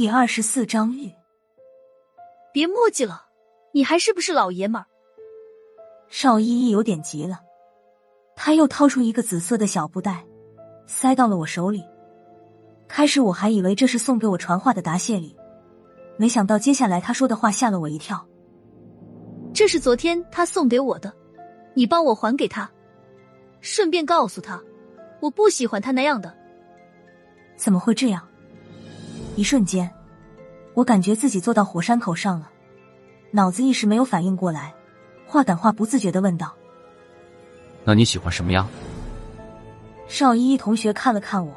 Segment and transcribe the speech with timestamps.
[0.00, 1.12] 第二十四章玉，
[2.54, 3.26] 别墨迹了，
[3.74, 4.86] 你还是不是老爷们儿？
[6.08, 7.40] 邵依依有点急了，
[8.34, 10.24] 他又掏出一个紫色的小布袋，
[10.86, 11.84] 塞到了我手里。
[12.88, 15.36] 开始我还以为这是送给我传话的答谢礼，
[16.16, 18.26] 没想到接下来他说的话吓了我一跳。
[19.52, 21.14] 这是昨天他送给我的，
[21.74, 22.66] 你帮我还给他，
[23.60, 24.58] 顺便告诉他，
[25.20, 26.34] 我不喜欢他那样的。
[27.54, 28.26] 怎么会这样？
[29.36, 29.90] 一瞬间，
[30.74, 32.50] 我感觉自己坐到火山口上了，
[33.30, 34.74] 脑子一时没有反应过来，
[35.26, 36.54] 话赶话不自觉的问道
[37.84, 38.68] ：“那你喜欢什么样？”
[40.08, 41.54] 邵依依同学看了看我，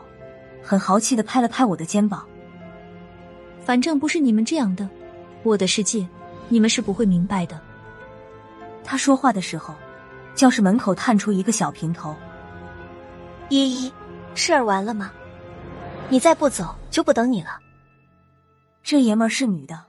[0.62, 2.26] 很豪气的拍了拍我的肩膀
[3.66, 4.88] ：“反正不是你们这样的，
[5.42, 6.08] 我的世界
[6.48, 7.59] 你们是不会明白的。”
[8.86, 9.73] 他说话的时候，
[10.36, 12.16] 教室门口探出一个小平头
[13.50, 13.92] ：“依依，
[14.36, 15.12] 事儿完了吗？
[16.13, 17.59] 你再不走，就不等你了。”
[18.85, 19.85] 这爷们儿是女的，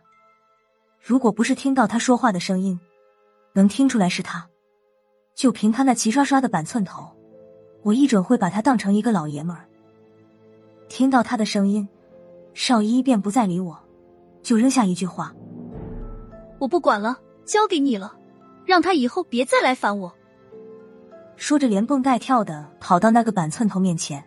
[0.98, 2.81] 如果不是听到他说话的声音，
[3.53, 4.48] 能听出来是他，
[5.34, 7.11] 就凭他那齐刷刷的板寸头，
[7.83, 9.69] 我一准会把他当成一个老爷们儿。
[10.89, 11.86] 听到他的声音，
[12.55, 13.78] 邵依依便不再理我，
[14.42, 15.34] 就扔下一句话
[16.59, 18.16] ：“我不管了，交给你了，
[18.64, 20.14] 让他以后别再来烦我。”
[21.36, 24.25] 说着连蹦带跳的跑到那个板寸头面前，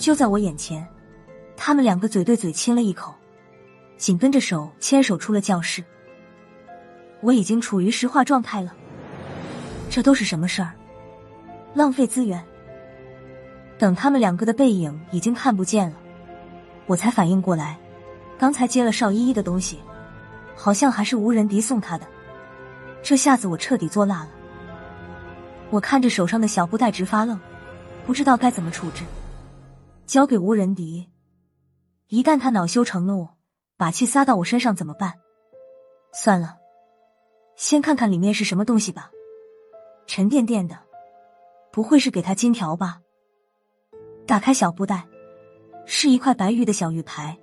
[0.00, 0.86] 就在我眼前，
[1.58, 3.14] 他们两个嘴对嘴亲了一口。
[3.98, 5.84] 紧跟着手牵手出了教室，
[7.20, 8.74] 我已经处于石化状态了。
[9.90, 10.72] 这都是什么事儿？
[11.74, 12.42] 浪费资源。
[13.78, 15.96] 等他们两个的背影已经看不见了，
[16.86, 17.78] 我才反应过来，
[18.38, 19.80] 刚才接了邵依依的东西，
[20.56, 22.06] 好像还是吴仁迪送她的。
[23.02, 24.30] 这下子我彻底作辣了。
[25.68, 27.38] 我看着手上的小布袋直发愣，
[28.06, 29.04] 不知道该怎么处置。
[30.10, 31.08] 交给吴仁迪，
[32.08, 33.28] 一旦他恼羞成怒。
[33.76, 35.14] 把气撒到我身上怎么办？
[36.12, 36.56] 算了，
[37.54, 39.12] 先看看里面是什么东西吧。
[40.08, 40.76] 沉甸甸的，
[41.70, 43.00] 不会是给他金条吧？
[44.26, 45.06] 打开小布袋，
[45.86, 47.38] 是一块白玉的小玉牌。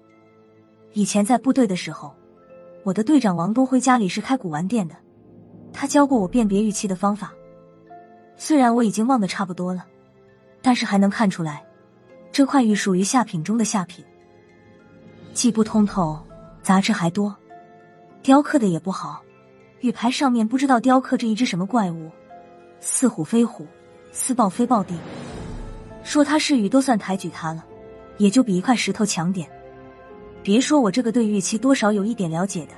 [0.91, 2.13] 以前在部队的时候，
[2.83, 4.95] 我的队长王东辉家里是开古玩店的，
[5.71, 7.33] 他教过我辨别玉器的方法。
[8.35, 9.87] 虽然我已经忘得差不多了，
[10.61, 11.65] 但是还能看出来，
[12.31, 14.05] 这块玉属于下品中的下品，
[15.33, 16.19] 既不通透。
[16.63, 17.33] 杂质还多，
[18.21, 19.21] 雕刻的也不好。
[19.79, 22.11] 玉牌上面不知道雕刻着一只什么怪物，
[22.81, 23.65] 似虎非虎，
[24.11, 24.93] 似豹非豹的。
[26.03, 27.63] 说它是玉都算抬举它了，
[28.17, 29.49] 也就比一块石头强点。
[30.43, 32.73] 别说我这个对玉器多少有一点了解的，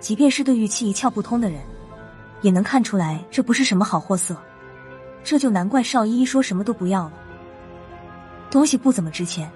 [0.00, 1.62] 即便是对玉器一窍不通的人，
[2.42, 4.36] 也能看出来这不是什么好货色。
[5.24, 7.12] 这就难怪邵依依说什么都不要了。
[8.50, 9.50] 东西不怎么值钱，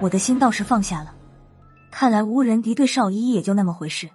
[0.00, 1.14] 我的心倒是放下了。
[1.90, 4.08] 看来吴仁迪对邵依依也就那么回事，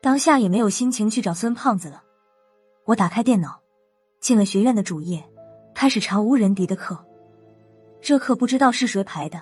[0.00, 2.02] 当下也没有心情去找孙胖子了。
[2.84, 3.60] 我打开电脑，
[4.20, 5.24] 进了学院的主页，
[5.74, 6.98] 开始查吴仁迪的课。
[8.00, 9.40] 这课不知道是谁排的，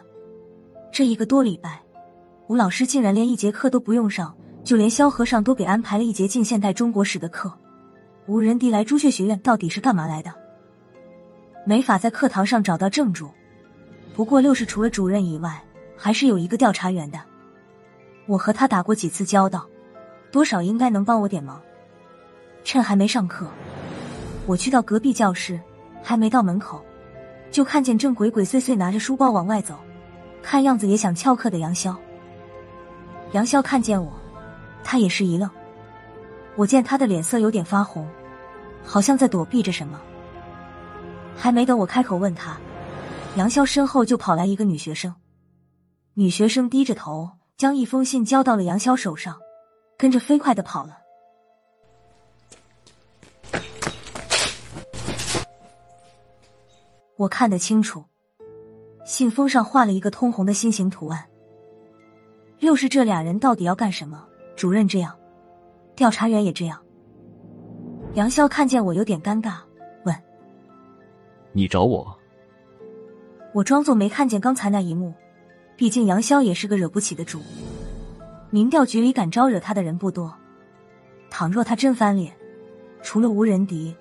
[0.93, 1.83] 这一个多礼拜，
[2.49, 7.53] 吴老师竟然连一节课都不用上，就连萧和尚都给安排了一节近现代中国史的课。
[8.27, 10.33] 吴仁迪来朱雀学院到底是干嘛来的？
[11.65, 13.31] 没法在课堂上找到正主，
[14.15, 15.63] 不过六是除了主任以外。
[15.95, 17.21] 还是有一个调查员的，
[18.27, 19.65] 我和他打过几次交道，
[20.33, 21.63] 多少应该能帮我点忙。
[22.65, 23.47] 趁还没上课，
[24.45, 25.61] 我去到隔壁教室，
[26.03, 26.85] 还没到门口，
[27.53, 29.79] 就看见正鬼鬼祟祟拿着书包往外走，
[30.43, 31.95] 看样子也想翘课的杨潇。
[33.31, 34.13] 杨潇看见我，
[34.83, 35.49] 他也是一愣。
[36.57, 38.09] 我见他的脸色有点发红，
[38.83, 40.01] 好像在躲避着什么。
[41.37, 42.59] 还没等我开口问他，
[43.37, 45.15] 杨潇身后就跑来一个女学生。
[46.15, 49.39] 女学生低着头，将一封信交到了杨潇手上，
[49.97, 50.99] 跟着飞快的跑了。
[57.17, 58.05] 我看得清楚，
[59.05, 61.25] 信封上画了一个通红的心形图案。
[62.59, 64.27] 又是这俩人到底要干什么？
[64.55, 65.19] 主任这样，
[65.97, 66.81] 调查员也这样。
[68.15, 69.57] 杨潇看见我有点尴尬
[71.53, 72.19] ，：“你找我？”
[73.55, 75.13] 我装作没看见刚才那一幕。
[75.75, 77.41] 毕竟杨潇也是个惹不起的主，
[78.51, 80.33] 民调局里敢招惹他的人不多。
[81.29, 82.33] 倘若他真翻脸，
[83.03, 83.93] 除了吴仁迪，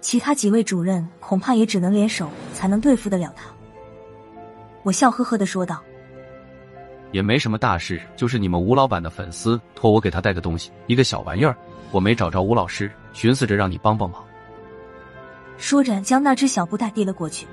[0.00, 3.46] 其他几位主任恐怕也只能联手才能对付得了他。
[4.84, 5.82] 我笑呵呵的说道
[7.10, 11.56] ：“也没什么大事，就是你们吴老板的粉丝托我给他带个东西，一个小玩意儿，
[11.90, 14.22] 我没找着吴老师，寻思着让你帮帮忙。”
[15.58, 17.46] 说着，将那只小布袋递了过去。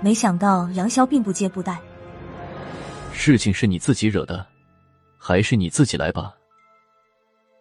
[0.00, 1.78] 没想到杨潇并不接布袋。
[3.12, 4.44] 事情是你自己惹的，
[5.18, 6.34] 还是你自己来吧？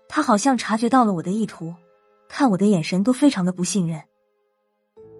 [0.07, 1.75] 他好像察觉到了我的意图，
[2.29, 4.01] 看我的眼神都非常的不信任。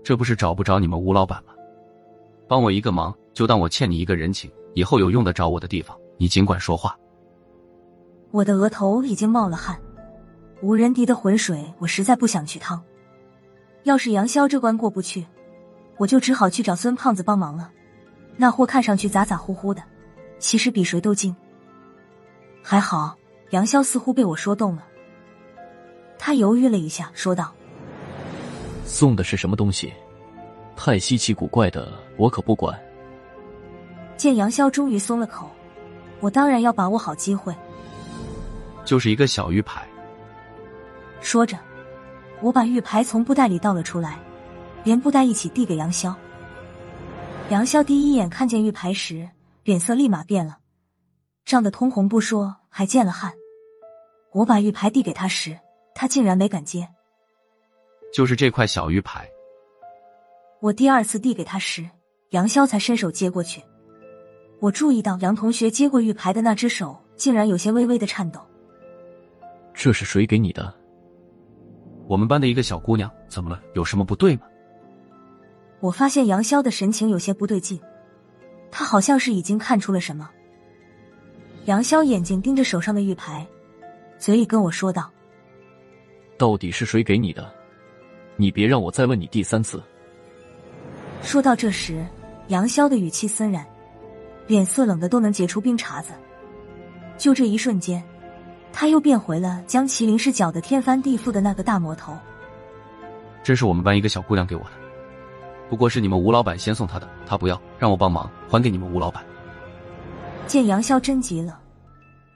[0.01, 1.51] 这不是找不着你们吴老板吗？
[2.47, 4.49] 帮我一个忙，就当我欠你一个人情。
[4.75, 6.97] 以后有用得着我的地方，你尽管说话。
[8.31, 9.77] 我的额头已经冒了汗，
[10.61, 12.81] 无人敌的浑水，我实在不想去趟。
[13.83, 15.25] 要是杨潇这关过不去，
[15.97, 17.71] 我就只好去找孙胖子帮忙了。
[18.35, 19.81] 那货看上去咋咋呼呼的，
[20.37, 21.35] 其实比谁都精。
[22.61, 23.17] 还好
[23.51, 24.83] 杨潇似乎被我说动了，
[26.17, 27.53] 他犹豫了一下，说道
[28.85, 29.93] ：“送的是什么东西？
[30.75, 32.79] 太稀奇古怪的，我可不管。”
[34.15, 35.49] 见杨潇终于松了口，
[36.19, 37.55] 我当然要把握好机会。
[38.85, 39.87] 就是一个小玉牌。
[41.21, 41.57] 说着，
[42.41, 44.19] 我把玉牌从布袋里倒了出来，
[44.83, 46.13] 连布袋一起递给杨潇。
[47.49, 49.29] 杨潇第一眼看见玉牌时，
[49.63, 50.59] 脸色立马变了，
[51.45, 53.33] 涨得通红不说，还见了汗。
[54.31, 55.57] 我把玉牌递给他时，
[55.93, 56.87] 他竟然没敢接。
[58.13, 59.27] 就是这块小玉牌。
[60.61, 61.89] 我第二次递给他时，
[62.29, 63.61] 杨潇才伸手接过去。
[64.59, 68.39] 我注意到杨同学接过玉牌的那只手，竟然有些微微的颤抖。
[69.73, 70.78] 这是谁给你的？
[72.09, 73.61] 我们班的一个小姑娘，怎么了？
[73.75, 74.41] 有什么不对吗？
[75.79, 77.79] 我发现杨潇的神情有些不对劲，
[78.71, 80.27] 他好像是已经看出了什么。
[81.65, 83.45] 杨潇眼睛盯着手上的玉牌，
[84.17, 85.07] 嘴里跟我说道
[86.35, 87.47] ：“到底是谁给你的？
[88.37, 89.79] 你别让我再问你第三次。”
[91.21, 92.03] 说到这时，
[92.47, 93.63] 杨潇的语气森然。
[94.47, 96.09] 脸色冷的都能结出冰碴子，
[97.19, 98.03] 就这一瞬间，
[98.71, 102.17] 他又变回了将麒麟师搅得天翻地覆的那个大魔头。
[103.43, 104.71] 这是我们班一个小姑娘给我的，
[105.69, 109.23] 不过是你们吴老板先送她的，她不要，让我帮忙还给你们吴老板。
[110.47, 111.59] 见杨潇真急了，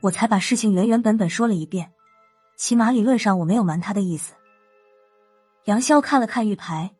[0.01, 1.91] 我才把事情原原本本说了一遍，
[2.57, 4.33] 起码理论上我没有瞒他的意思。
[5.65, 6.91] 杨潇看了看玉牌，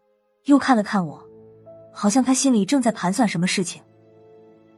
[0.45, 1.21] 又看了看我，
[1.91, 3.81] 好像他心里正在盘算什么事情。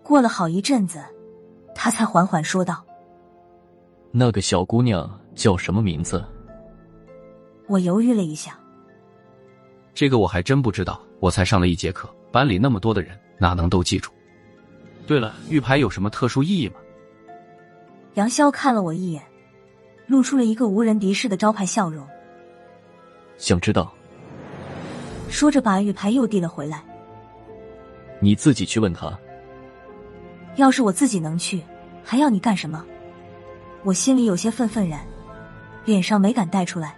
[0.04, 1.04] 过了好一阵子，
[1.74, 2.86] 他才缓缓说道
[4.18, 6.24] ：“那个小姑娘叫什么名字？”
[7.68, 8.58] 我犹豫了一下，
[9.94, 11.02] 这个我还真不知道。
[11.20, 14.10] 我才上了一节课，班里那么多的人，哪能都记住？
[15.06, 16.76] 对了，玉牌有什么特殊意义吗？
[18.14, 19.22] 杨潇看了我一眼，
[20.08, 22.08] 露出了一个无人敌视的招牌笑容。
[23.38, 23.94] 想知道？
[25.30, 26.82] 说着，把玉牌又递了回来。
[28.22, 29.18] 你自己去问他。
[30.56, 31.62] 要是我自己能去，
[32.02, 32.86] 还要你干什么？
[33.86, 35.06] 我心里有些愤愤然，
[35.86, 36.98] 脸上没敢带出来。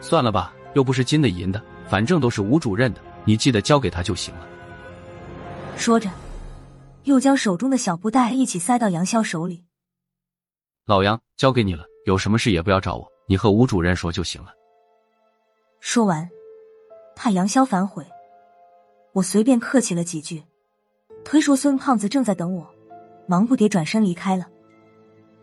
[0.00, 4.48] 算了吧，又不是金的银的，反正都是吴主任的，你记得交给他就行了。
[5.76, 6.10] 说着，
[7.04, 9.64] 又将手中的小布袋一起塞到杨潇手里。
[10.84, 14.52] 老杨，交给你了，有什么事也不要找我，你和吴主任说就行了。
[15.78, 16.28] 说完，
[17.14, 18.04] 怕杨潇反悔，
[19.12, 20.42] 我随便客气了几句。
[21.24, 22.68] 推说孙胖子正在等我，
[23.28, 24.48] 忙不迭转身离开了。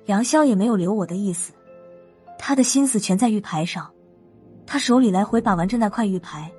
[0.10, 1.54] 杨潇也没有留我的意思，
[2.40, 3.88] 他的心思全在玉牌上，
[4.66, 6.52] 他手里来回把玩着那块玉牌，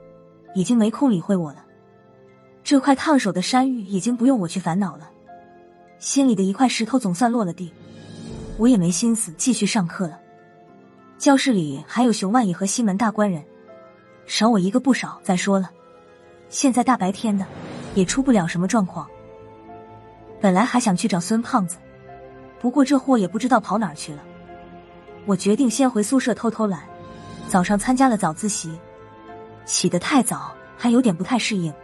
[0.54, 1.64] 已经没空理会我了。
[2.62, 5.10] 这块烫手的山芋已经不用我去烦恼了，
[5.98, 7.72] 心里的一块石头总算落了地，
[8.56, 10.16] 我也没心思继续上课了。
[11.18, 13.42] 教室里还有熊万义和西门大官人，
[14.26, 15.20] 少我一个不少。
[15.24, 15.68] 再说了，
[16.48, 17.44] 现在大白天的。
[17.96, 19.04] 也出不了什么状况。
[20.40, 21.76] 本来还想去找孙胖子，
[22.60, 24.22] 不过这货也不知道跑哪儿去了。
[25.26, 26.82] 我决定先回宿舍偷偷懒。
[27.48, 28.78] 早上参加了早自习，
[29.64, 31.74] 起得太早，还有点不太适应，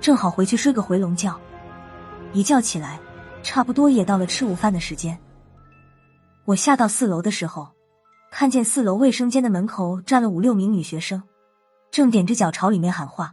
[0.00, 1.36] 正好回去睡个回笼觉。
[2.32, 3.00] 一觉起来，
[3.42, 5.18] 差不多也到了吃午饭的时间。
[6.44, 7.66] 我下到四楼的时候，
[8.30, 11.20] 看见四楼卫生间的门口站了五六名女学生，
[11.90, 13.32] 正踮着脚朝里面喊话。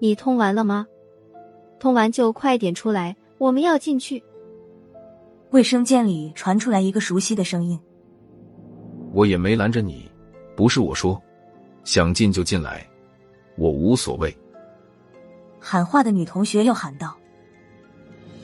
[0.00, 0.86] 你通完了吗？
[1.80, 4.22] 通完就快点出来，我们要进去。
[5.56, 7.80] 卫生间里传出来一个熟悉的声音
[9.14, 10.06] ：“我也没拦着你，
[10.54, 11.18] 不是我说，
[11.82, 12.86] 想进就进来，
[13.56, 14.36] 我无所谓。”
[15.58, 17.16] 喊话的女同学又喊道：“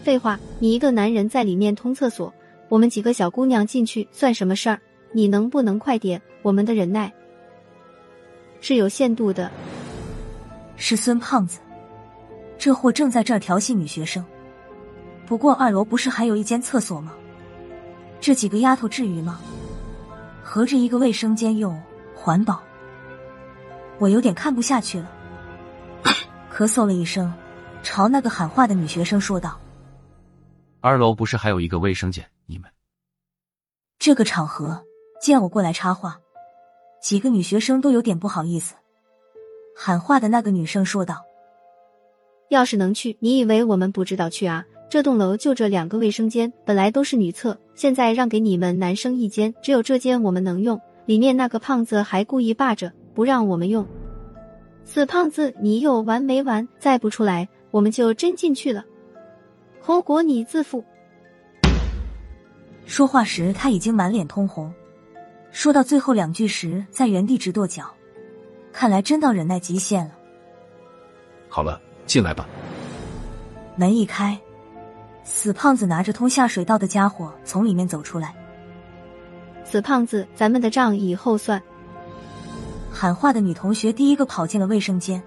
[0.02, 2.32] 废话，你一个男人在里面通厕所，
[2.70, 4.80] 我们几个小姑娘进去算什么事儿？
[5.12, 6.18] 你能不能快点？
[6.40, 7.12] 我们的忍耐
[8.62, 9.50] 是有限度的。”
[10.76, 11.60] 是孙胖子，
[12.56, 14.24] 这货正在这儿调戏女学生。
[15.32, 17.14] 不过二楼不是还有一间厕所吗？
[18.20, 19.40] 这几个丫头至于吗？
[20.42, 21.82] 合着一个卫生间用
[22.14, 22.62] 环保？
[23.98, 25.10] 我有点看不下去了，
[26.52, 27.32] 咳嗽了一声，
[27.82, 29.58] 朝那个喊话的女学生说道
[30.82, 32.22] ：“二楼不是还有一个卫生间？
[32.44, 32.70] 你们
[33.98, 34.84] 这个场合
[35.18, 36.20] 见我过来插话，
[37.00, 38.74] 几个女学生都有点不好意思。
[39.74, 41.24] 喊话的那个女生说道
[42.52, 44.66] ：“要是能去，你以为我们不知道去啊？
[44.92, 50.78] 这栋楼就这两个卫生间，本来都是女厕，现在让给你们男生一间，只有这间我们能用。
[51.06, 53.88] 里面那个胖子还故意霸着，不让我们用。
[54.84, 56.68] 死胖子，你有完没完？
[56.78, 58.84] 再不出来，我们就真进去了，
[59.80, 60.84] 后果你自负。”
[62.84, 64.70] 说话时他已经满脸通红，
[65.52, 67.90] 说到最后两句时，在原地直跺脚。
[68.70, 70.10] 看来真到忍耐极限了。
[71.48, 72.46] 好了，进来吧。
[73.74, 74.38] 门一开，
[75.34, 78.36] 死胖子拿着通下水道的家伙从里面走出来。
[79.64, 81.60] 死胖子，咱们的账以后算。
[82.92, 85.20] 喊话的女同学第一个跑进了卫生间，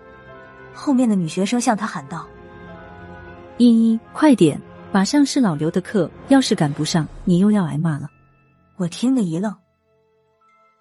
[0.73, 2.25] 后面的女学生向她喊道
[3.57, 8.07] ：“依依，快点，马上是老刘的课，要是赶不上，你又要挨骂了。”
[8.77, 9.53] 我听得一愣，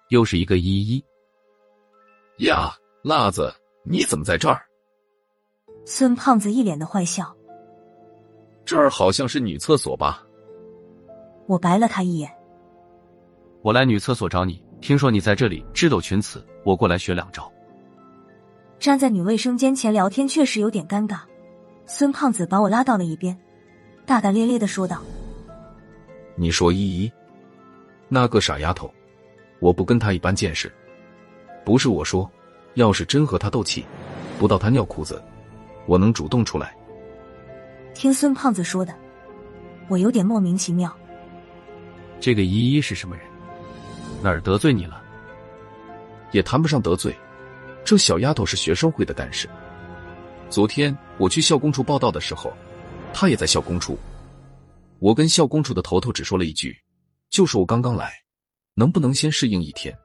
[0.09, 1.03] 又是一个依依。
[2.45, 3.53] 呀，辣子，
[3.83, 4.61] 你怎么在这儿？
[5.83, 7.34] 孙胖子一脸的坏笑。
[8.65, 10.25] 这儿好像是女厕所吧？
[11.45, 12.29] 我白了他一眼。
[13.61, 17.51] 我来女厕所找你，听说你在这里智斗群雌，我过来学两招。
[18.79, 21.19] 站在女卫生间前聊天确实有点尴尬。
[21.85, 23.37] 孙胖子把我拉到了一边，
[24.03, 24.99] 大大咧咧的说道
[26.35, 27.11] ：“你说依依，
[28.09, 28.91] 那个傻丫头，
[29.59, 30.73] 我不跟她一般见识。”
[31.63, 32.29] 不是我说，
[32.73, 33.85] 要是真和她斗气，
[34.39, 35.21] 不到她尿裤子，
[35.85, 36.75] 我能主动出来。
[37.95, 38.93] 听孙胖子说的，
[39.87, 40.95] 我有点莫名其妙。
[42.19, 43.25] 这个依依是什么人？
[44.21, 45.01] 哪儿得罪你了？
[46.31, 47.15] 也谈不上得罪，
[47.85, 49.49] 这小丫头是学生会的干事。
[50.49, 52.51] 昨天我去校工处报道的时候，
[53.13, 53.97] 她也在校工处。
[54.99, 56.75] 我跟校工处的头头只说了一句，
[57.29, 58.11] 就是我刚刚来，
[58.73, 59.97] 能不能先适应一天，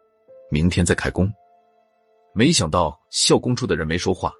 [0.49, 1.29] 明天再开工。
[2.35, 4.33] 没想到校工处的人没说话，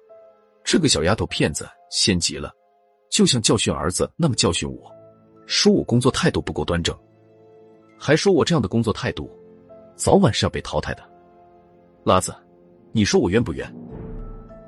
[0.63, 2.53] 这个小丫头片子先急了，
[3.11, 4.89] 就像教训儿子那么教训我，
[5.45, 6.97] 说我工作态度不够端正，
[7.99, 9.29] 还说我这样的工作态度，
[9.97, 11.03] 早晚是要被淘汰的。
[12.05, 12.33] 辣子，
[12.93, 13.69] 你说我冤不冤？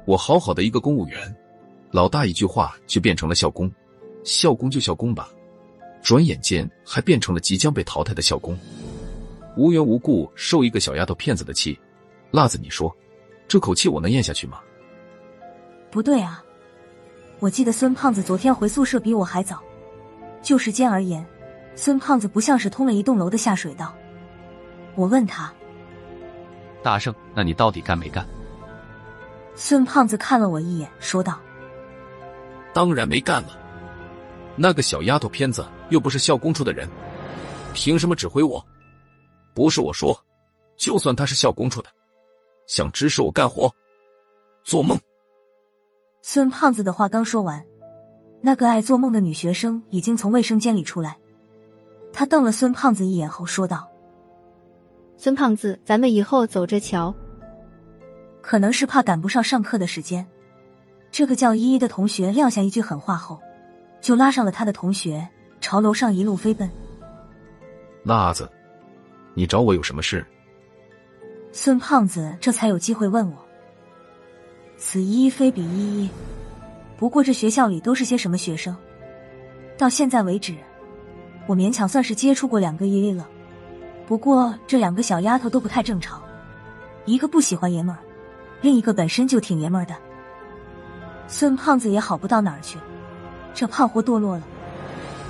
[0.05, 1.35] 我好好的一个公务员，
[1.89, 3.71] 老大一句话就变成了校工，
[4.25, 5.29] 校工就校工吧，
[6.01, 8.59] 转眼间还变成了即将被淘汰的校工，
[9.55, 11.79] 无缘无故受一个小丫头片子的气，
[12.29, 12.93] 辣子，你说？
[13.47, 14.59] 这口气我能咽下去吗？
[15.89, 16.43] 不对啊，
[17.43, 19.62] 我记得孙胖子昨天回宿舍比我还早。
[20.41, 21.25] 就时间而言，
[21.75, 23.93] 孙胖子不像是通了一栋楼的下水道。
[24.95, 25.53] 我问他
[26.81, 28.25] ：“大圣，那你到底干没干？”
[29.55, 31.38] 孙胖子看了我一眼，说道
[32.71, 33.59] ：“当然没干了。
[34.55, 36.88] 那个小丫头片子又不是校工处的人，
[37.73, 38.65] 凭什么指挥我？
[39.53, 40.17] 不是我说，
[40.77, 41.89] 就算她是校工处的。”
[42.67, 43.69] 想指使我干活，
[44.63, 44.97] 做梦！
[46.25, 47.62] 孙胖子的话刚说完，
[48.39, 51.18] 那个爱做梦的女学生已经从卫生间里出来。
[52.13, 53.89] 他瞪了孙胖子一眼后说道
[55.18, 57.13] ：“孙胖子，咱们以后走着瞧。”
[58.42, 60.25] 可能是怕赶不上上课的时间，
[61.12, 63.38] 这个叫依依的同学撂下一句狠话后，
[64.00, 65.27] 就拉上了他的同学
[65.60, 66.72] 朝楼上一路飞奔。
[68.03, 68.50] 辣子，
[69.34, 70.25] 你找我有什么事？
[71.51, 73.42] 孙胖子这才有机会问我
[74.86, 76.10] ：“此一非彼一，
[76.98, 78.75] 不过这学校里都是些什么学生？
[79.78, 80.54] 到现在为止，
[81.48, 83.25] 我勉强算是接触过两个依依了。
[84.06, 86.22] 不过这两个小丫头都不太正常，
[87.06, 88.04] 一个不喜欢爷们儿，
[88.62, 89.96] 另一个本身就挺爷们儿的。
[91.30, 92.78] 孙胖子也好不到哪儿去，
[93.54, 94.44] 这胖货堕落了，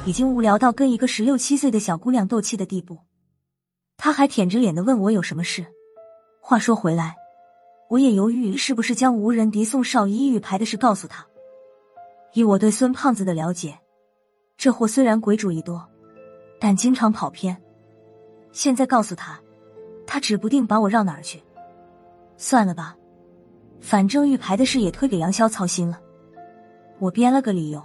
[0.03, 2.97] 已经无聊到跟一个十六七岁的小姑娘斗气的地步。
[3.97, 5.63] 他还舔着脸的问我有什么事。”
[6.41, 7.15] 话说回来，
[7.93, 11.23] 我也犹豫是不是将无人敌宋少一玉牌的事告诉他。
[12.33, 13.77] 以我对孙胖子的了解，
[14.57, 15.87] 这货虽然鬼主意多，
[16.59, 17.55] 但经常跑偏。
[18.51, 19.39] 现在告诉他，
[20.07, 21.39] 他指不定把我绕哪儿去。
[22.35, 22.97] 算了吧，
[23.79, 26.01] 反正玉牌的事也推给杨潇操心了。
[26.97, 27.79] 我编了个理由，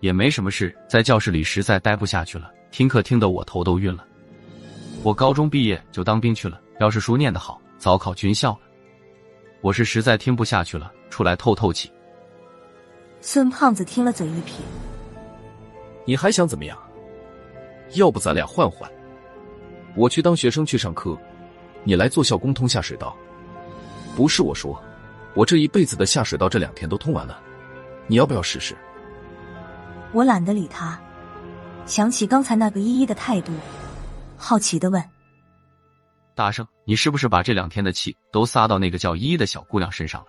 [0.00, 4.02] 也没什么事，在教室里实在待不下去了，听课听得我头都晕了。
[5.02, 6.58] 我高中毕业就当兵去了。
[6.80, 8.60] 要是书念得好，早考军校了。
[9.60, 11.90] 我是实在听不下去了，出来透透气。
[13.20, 14.54] 孙胖子听了嘴一撇
[16.06, 16.78] ：“你还想怎么样？
[17.94, 18.88] 要不咱俩换换？
[19.96, 21.18] 我去当学生去上课，
[21.82, 23.16] 你来做校工通下水道。
[24.14, 24.80] 不是我说，
[25.34, 27.42] 我这一辈子的下水道这两天都通完了，
[28.06, 28.76] 你要不要试试？”
[30.14, 30.96] 我懒得理他，
[31.86, 33.50] 想起刚才那个依依的态度，
[34.36, 35.02] 好奇的问
[36.34, 40.28] ：“大圣，你是不是把这两天的气都撒到那个叫依依的小姑娘身上了？”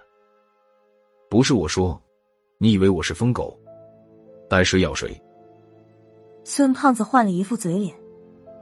[1.30, 2.00] 不是我说，
[2.58, 3.58] 你以为我是疯狗？
[4.50, 5.20] 逮谁咬谁。
[6.44, 7.96] 孙胖子换了一副嘴脸，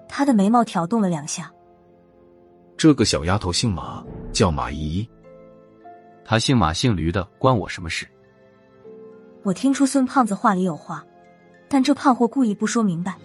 [0.08, 1.52] 他的眉毛挑动了两下。
[2.78, 5.10] 这个小丫头姓马，叫马依依。
[6.24, 8.08] 她姓马姓驴的，关我什么事？
[9.44, 11.06] 我听出孙胖子话里有话，
[11.68, 13.18] 但这胖货故意不说明白，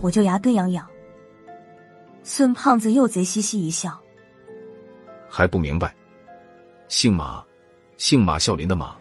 [0.00, 0.86] 我就牙根痒痒。
[2.24, 4.00] 孙胖子又贼嘻嘻一笑，
[5.28, 5.94] 还不明白？
[6.88, 7.44] 姓马，
[7.98, 8.96] 姓马啸林的马。